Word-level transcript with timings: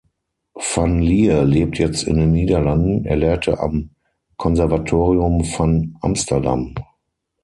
Van 0.73 0.97
Lier 0.97 1.43
lebt 1.43 1.77
jetzt 1.77 2.05
in 2.07 2.17
den 2.17 2.31
Niederlanden; 2.31 3.05
er 3.05 3.17
lehrte 3.17 3.59
am 3.59 3.91
Conservatorium 4.35 5.43
van 5.45 5.95
Amsterdam. 6.01 6.73